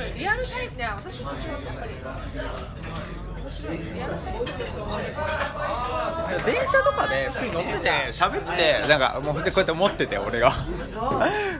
[0.00, 1.92] 白いリアルタイムね私も面白いやっぱり。
[3.40, 4.44] 面白いリアルタイム
[6.46, 10.52] 電車とかで普通に乗ってて喋ってなんかもう普通にこうやって持ってて俺が。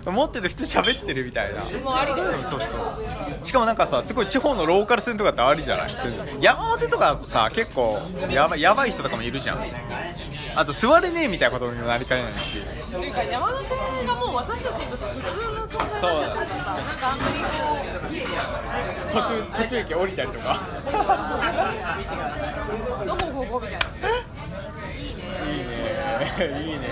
[0.06, 1.60] 持ってて普通に喋ってるみたいな。
[1.60, 3.46] もうありだよそうそう。
[3.46, 5.90] しかもなんかさすごい地方のローカル線とかってありじゃない？
[6.40, 7.98] 山手とかだとさ結構
[8.30, 9.58] やばいやばい人とかもいるじゃん
[10.54, 12.62] あと座れねえみたいなことにもなりかねないし。
[12.90, 20.60] というか山手がもう私たちにとって普通の存在になっちゃってるからさなんかあんまりこ途中途中駅降りたりとか。
[23.02, 23.80] う どこここみたいな
[26.38, 26.42] い
[26.74, 26.86] いね。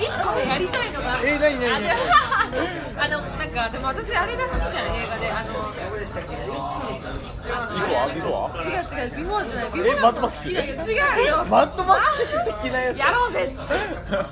[0.00, 1.18] 一個でやりたいのが。
[1.24, 1.90] え何何何あで
[2.96, 5.30] あのなんかでも私あれが好きじゃん映画で。
[5.30, 5.58] あのビ
[7.80, 9.64] フォービフォー違う違うビフォーじゃない。
[9.72, 10.50] ビフォーえマッドマックス？
[10.50, 10.56] 違う
[11.26, 11.44] よ。
[11.48, 12.98] マッドマックス的なやつ？
[12.98, 13.52] やろうぜ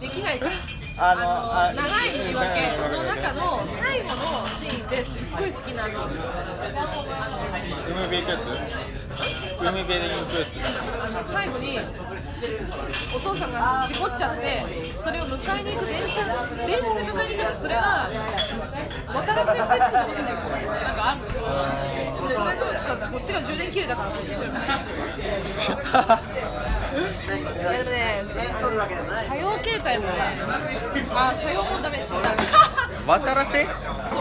[0.00, 0.40] できない。
[0.98, 6.02] ああのの長い言い訳の中の最後のシーンですっごい好きなあの。
[6.02, 6.12] あの
[7.88, 8.46] 海辺行くやつ？
[9.60, 10.66] 海辺で行くや
[11.02, 11.78] あの最後に
[13.14, 14.64] お父さんが事故っちゃって
[14.98, 16.24] それを迎えに行く電車
[16.66, 18.08] 電車で迎えに行くのそれが
[19.14, 19.68] 渡良瀬鉄道な
[20.92, 21.44] んかあるんですよ。
[22.28, 24.54] でそれのちょっと私こっちが充電切れたからこっちしてるい。
[24.54, 24.58] や
[27.72, 28.22] でもね
[29.26, 30.18] 車用携帯もね
[31.14, 32.16] あ車用もダメ死ん
[33.06, 33.70] 渡らせそ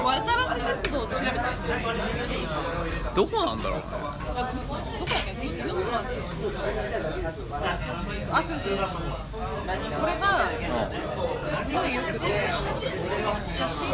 [0.02, 1.44] う渡良瀬鉄道って調べた
[3.16, 3.82] どこなんだろう。
[4.36, 4.50] あ
[5.00, 5.12] どこ？
[8.32, 8.78] あそうそう。
[8.78, 10.50] これが
[11.64, 12.26] すごいよくて
[13.54, 13.88] 写真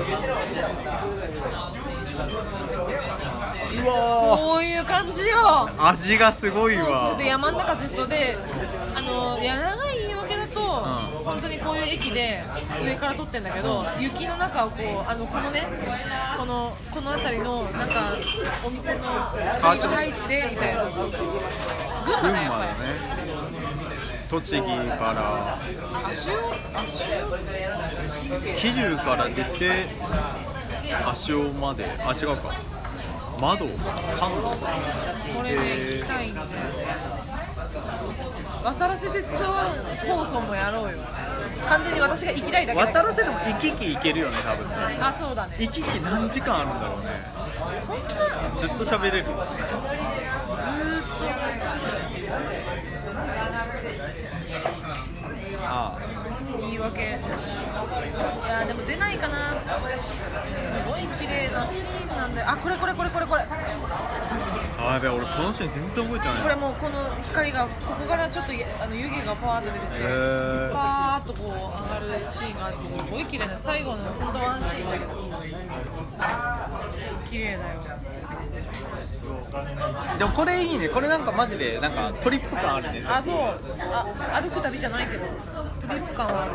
[3.84, 3.92] うわ
[4.38, 5.70] こういう感じよ。
[5.78, 7.18] ー味がすごいそうそわう。
[7.18, 8.38] で山の中ずっとで
[8.96, 9.77] あのいや長い言い訳だと、
[11.38, 12.44] 本当にこういう駅で
[12.84, 15.68] 上から撮ってんだけど、雪の中をこうあのこのね
[16.36, 18.16] このこの辺りのなんか
[18.66, 19.02] お店の
[19.88, 20.86] 入ってみたいな。
[20.86, 21.28] そうそうそう。
[22.06, 22.86] 群馬群だよやっね。
[24.32, 24.68] 栃木
[24.98, 25.58] から。
[25.60, 26.34] り足を
[26.74, 26.98] 足
[28.60, 29.86] 桐生から出て
[31.06, 31.86] 足尾まで。
[31.86, 32.52] あ違うか。
[33.40, 33.68] 窓。
[33.68, 34.68] 関東か
[35.36, 36.40] これで行きたいんで
[38.64, 39.38] 渡らせ鉄道
[40.08, 40.98] 放送もやろうよ。
[41.68, 43.00] 完全に私が行きたいだけだけど。
[43.00, 44.76] 渡らせでも行き来行けるよね多分ね。
[45.02, 45.56] あそうだね。
[45.60, 47.08] 行き来何時間あるんだろうね。
[47.82, 48.08] そんな
[48.60, 49.26] ずっと喋れる。
[49.26, 51.04] ずーっ
[55.70, 55.98] あ
[56.52, 57.02] と言い訳。
[57.02, 57.06] い
[58.50, 59.62] やでも出ないかな。
[60.46, 62.50] すごい綺麗なシーンなんだよ。
[62.50, 63.10] あこれこれこれ
[65.08, 66.42] や俺このシーン全然覚えてない。
[66.44, 68.52] これもうこの光がここからちょっと
[68.82, 70.72] あの湯気がパーッと出ててへー。
[70.74, 71.54] パーッとこう
[71.84, 75.28] 上がるシーンがあってすごい綺麗な最後の本当ワンシーンだけど。
[77.30, 77.82] 綺麗だよ
[80.18, 80.90] でもこれいいね。
[80.90, 83.36] これなんかマジでなんかトリップ感あるねあそう。
[83.36, 85.26] あ歩く旅じゃないけど。
[85.88, 86.54] トリップ感はある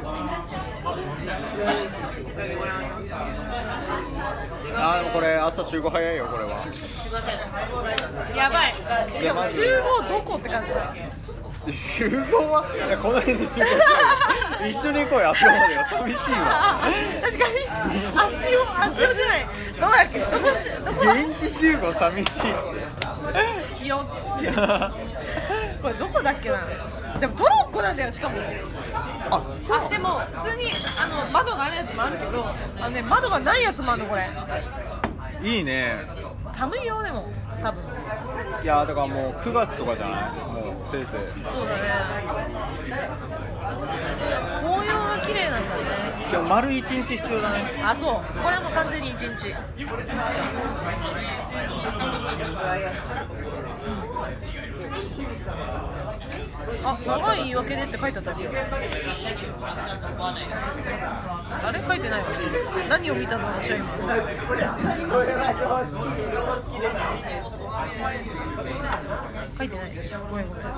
[4.74, 6.64] あーでもこれ朝集合早いよこれは。
[8.36, 8.74] やばい。
[9.12, 10.94] しかも集合どこって感じだ。
[11.72, 12.16] 集合
[12.50, 13.76] はいやこの辺で集合しよ
[14.60, 14.64] う。
[14.64, 15.74] よ 一緒に行こうよ朝まで。
[15.74, 16.80] よ寂しいわ。
[17.22, 17.54] 確かに。
[18.16, 19.46] 足を足をじゃない。
[19.80, 20.18] どこだっけ？
[20.18, 21.12] どこしどこだ？
[21.12, 22.48] 現地集合寂し
[23.82, 23.86] い。
[23.86, 24.50] よっつって
[25.82, 26.60] これどこだっけな？
[27.20, 28.36] でもトロッコなんだよしかも。
[29.30, 34.22] ああでも普通にあの窓があるやつもあるけどあのね窓がないやつもあるのこれ。
[35.42, 35.96] いいね。
[36.52, 37.28] 寒いよでも
[37.62, 37.82] 多分。
[38.62, 40.52] いやだからもう9月とかじゃない？
[40.52, 41.10] もうせいぜい。
[41.10, 41.18] そ
[41.64, 41.80] うだね。
[44.60, 45.82] 紅葉が綺麗なんだね。
[46.30, 47.82] でも丸一日必要だね。
[47.84, 48.14] あそう。
[48.40, 49.54] これはもう完全に一日
[56.84, 58.36] あ長い言い訳でって書いてあったよ
[61.64, 62.26] あれ書いてないわ
[62.88, 63.86] 何を見たの私は今？
[69.58, 69.92] 書いてない。
[70.30, 70.64] ごめんごめん。
[70.64, 70.74] めっ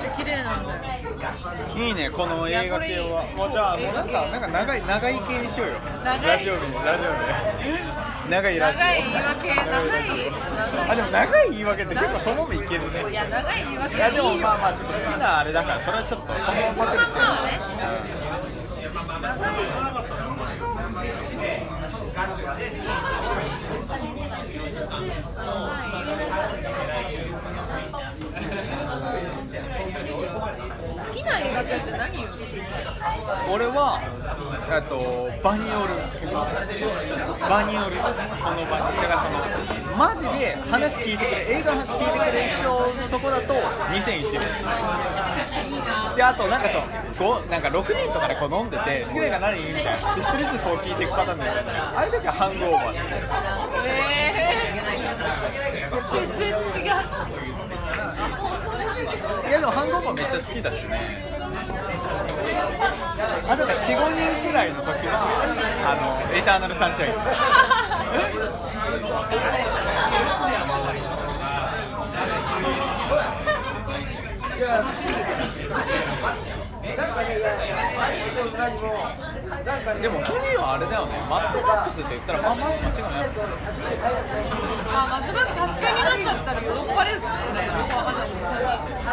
[0.00, 0.78] ちゃ綺麗なんだよ
[1.76, 3.24] いいねこの映画系は。
[3.36, 5.74] もうじゃあもうなんかなんか長い長い系にしようよ。
[6.04, 6.26] 長い？
[6.26, 7.18] ラジオでラジオで
[8.28, 9.02] 長いラジオ長い？
[9.02, 10.20] 言い訳長い？
[10.90, 13.10] あでも長い言い訳って結構そのままいけるね。
[13.10, 13.12] い？
[13.14, 17.76] や長い言い訳いやでもまあまあちょっと好きなあれだからそれはちょっとそのままパクってまあね好き
[31.38, 32.34] なな映画って何言うの
[33.52, 34.00] 俺は
[34.68, 35.94] えっと場による
[37.48, 37.96] 場による
[38.38, 39.38] その場にだからその
[39.96, 42.74] マジで話聞いてくれ映画の話聞いてくれる人の
[43.08, 43.54] とこだと
[43.94, 44.40] 2001年
[46.16, 46.82] であとなんかそう
[47.50, 52.96] なんか6人とかでこう飲んでて好きな映画何みたいなで一人ずつこう聞いていくパターンみたいなああいう時はハングオーバー
[53.86, 56.56] えー、全然違う。
[59.48, 61.27] いやでもハングオーバーめっちゃ好きだしね。
[63.48, 65.28] あと45人くらいの時は
[65.84, 65.94] あ
[66.30, 67.14] のエターナルサンシャイン。
[79.48, 81.16] でもトニーはあれだよね。
[81.24, 88.68] マッドマックスって言ったらまあまず間違いないまあマッドマックス8回見ましたったら喜ばれるかもねよくわかんない実際に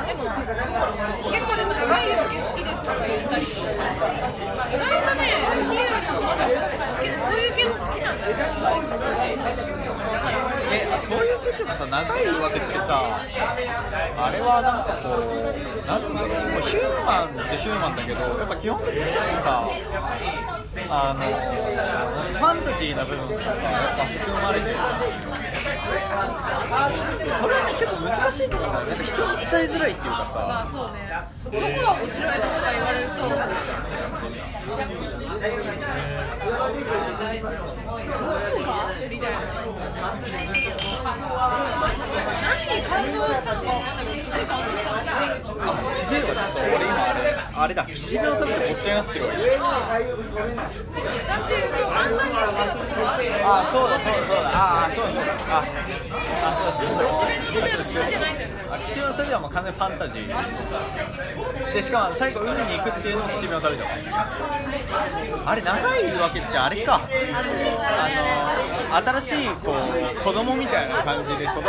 [0.05, 0.27] でも
[1.31, 3.47] 結構でも長い夜明け好きですとか言ったり。
[3.55, 9.74] まあ意外とね海よりもまだ深くからけどそういう系も好きなんだよね。
[11.05, 13.19] そういう結局さ長いわけってさ
[14.17, 19.69] あれはなんかこうなんつうんだろうもうヒューマンっちゃヒューマンだけどやっぱ基本的にちょっとさ
[20.89, 24.75] あのファンタジーな部分がさやっぱ含まれてる
[27.37, 31.05] それは結構難しいところだよなんか人に伝えづらいっていうかまさあそうね。
[31.45, 33.45] どこが面白いのとか言われるとどこが
[39.09, 39.64] みたいな
[41.05, 47.19] 何に感動したのかわかんないけどすごい感動したのあちげえわちょっと俺今あれ
[47.55, 49.85] あれだ岸辺のためにごっちゃになってるわ今だ。
[49.85, 53.99] ってファンタジックなところあるけどあそうだ。
[53.99, 54.49] そうだそうだ。
[54.49, 55.31] ああそうだそうだ。
[55.35, 55.63] あ
[56.41, 57.29] あそうだそうだ。
[57.45, 58.55] 締めの旅はてないんだよね
[58.87, 60.27] 岸辺の旅はもう完全にファンタジー
[61.75, 63.85] でしかも最後海に行くっていうのも岸辺の旅だ
[65.45, 66.95] あれ長いわけってあれか。
[66.95, 66.99] あ
[69.01, 69.75] の新しいこう
[70.23, 71.65] 子供みたいな感じで育てる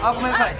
[0.00, 0.54] あごめんなさい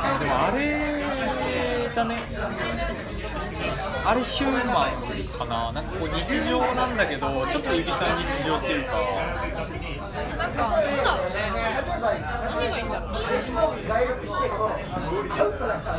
[0.00, 2.16] かにでもあれだね
[4.10, 4.98] あれヒューマン
[5.38, 5.70] かな？
[5.70, 8.98] なんかこう日常なんだけどちょっといびつな日常っていうか。
[10.36, 11.38] なんかなんだろうね
[12.42, 13.10] 何がいいんだろう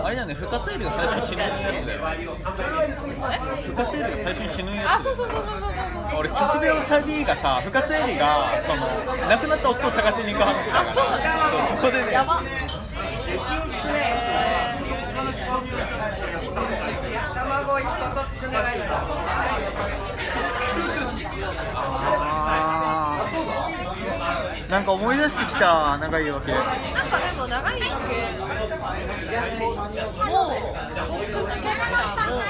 [0.04, 2.02] あれだよね深津絵里が最初に死ぬやつだよ。
[3.72, 8.88] 深津絵里が最初に死ぬやあそうそうそうそうそうそうそうつ俺岸辺の旅がさ深津絵里がその
[9.30, 10.94] 亡くなった夫を探しに行く話だから。
[10.94, 12.12] そこでね。
[12.12, 12.44] やば
[17.34, 18.31] 卵一個とつくねがいいとあー
[24.68, 26.52] なんか思い出してきた長いわけ。
[26.52, 26.60] な
[27.06, 28.40] んかでも長いわけ。
[30.26, 30.50] もう
[31.08, 32.42] ボックスキャッチャーも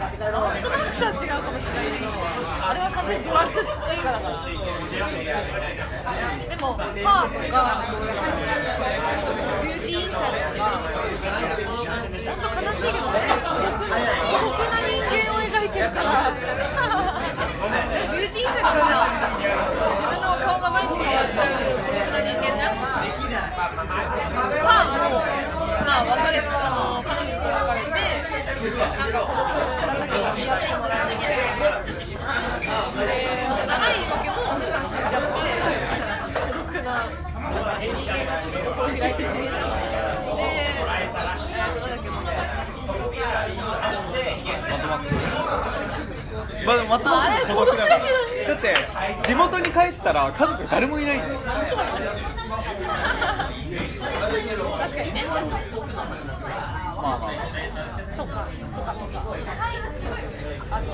[0.00, 2.10] マッドマックスは違うかもしれないけど
[2.66, 3.62] あれは完全にドラッグ映
[4.02, 4.34] 画だから。
[6.48, 7.84] でもパーとか
[9.62, 10.64] ビューティーインサイドとか
[12.26, 13.94] 本当悲しいけどね孤独な
[14.30, 16.40] 孤独な人間を描いてるからで
[18.10, 19.04] ビューティーインサイドってさ
[19.94, 25.20] 自分の顔が毎日変わっちゃう孤独な人間じゃんパーも
[26.00, 28.00] まあ別れあの彼女と別れて
[28.96, 29.52] なんか孤独
[29.86, 31.20] だったけど癒してもらえて
[32.96, 33.12] で
[33.66, 35.28] 長いわけも奥さん死んじゃって
[36.40, 37.04] 孤独な
[37.80, 39.48] 人間がちょっと心開いてるわけで
[40.40, 40.88] えー
[41.74, 42.16] となんだっけな
[44.56, 45.14] マッドマックス
[46.64, 46.82] まあで。
[46.82, 48.04] もマッドマックスも孤独だからだ
[48.54, 48.74] って
[49.22, 51.40] 地元に帰ったら家族誰もいないんだよ
[54.80, 55.24] 確かにね。
[57.00, 59.24] とかとかとか。
[60.70, 60.92] あと